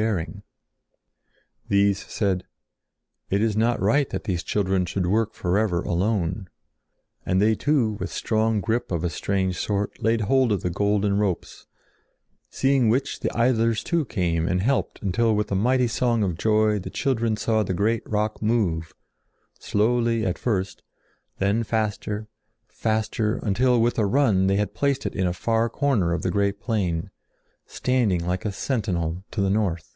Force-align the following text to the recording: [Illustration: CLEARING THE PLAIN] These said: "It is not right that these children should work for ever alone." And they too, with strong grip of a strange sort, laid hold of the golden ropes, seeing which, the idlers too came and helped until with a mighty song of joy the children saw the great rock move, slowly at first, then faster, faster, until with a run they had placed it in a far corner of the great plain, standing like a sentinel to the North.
[Illustration: 0.00 0.32
CLEARING 0.32 0.42
THE 1.68 1.68
PLAIN] 1.68 1.68
These 1.78 1.98
said: 2.10 2.44
"It 3.28 3.42
is 3.42 3.54
not 3.54 3.82
right 3.82 4.08
that 4.08 4.24
these 4.24 4.42
children 4.42 4.86
should 4.86 5.06
work 5.06 5.34
for 5.34 5.58
ever 5.58 5.82
alone." 5.82 6.48
And 7.26 7.38
they 7.40 7.54
too, 7.54 7.98
with 8.00 8.10
strong 8.10 8.62
grip 8.62 8.90
of 8.90 9.04
a 9.04 9.10
strange 9.10 9.58
sort, 9.58 10.02
laid 10.02 10.22
hold 10.22 10.52
of 10.52 10.62
the 10.62 10.70
golden 10.70 11.18
ropes, 11.18 11.66
seeing 12.48 12.88
which, 12.88 13.20
the 13.20 13.30
idlers 13.36 13.84
too 13.84 14.06
came 14.06 14.48
and 14.48 14.62
helped 14.62 15.02
until 15.02 15.36
with 15.36 15.52
a 15.52 15.54
mighty 15.54 15.86
song 15.86 16.22
of 16.22 16.38
joy 16.38 16.78
the 16.78 16.88
children 16.88 17.36
saw 17.36 17.62
the 17.62 17.74
great 17.74 18.02
rock 18.08 18.40
move, 18.40 18.94
slowly 19.58 20.24
at 20.24 20.38
first, 20.38 20.82
then 21.36 21.62
faster, 21.62 22.26
faster, 22.68 23.34
until 23.42 23.78
with 23.82 23.98
a 23.98 24.06
run 24.06 24.46
they 24.46 24.56
had 24.56 24.72
placed 24.72 25.04
it 25.04 25.14
in 25.14 25.26
a 25.26 25.34
far 25.34 25.68
corner 25.68 26.14
of 26.14 26.22
the 26.22 26.30
great 26.30 26.58
plain, 26.58 27.10
standing 27.66 28.24
like 28.26 28.46
a 28.46 28.50
sentinel 28.50 29.22
to 29.30 29.42
the 29.42 29.50
North. 29.50 29.88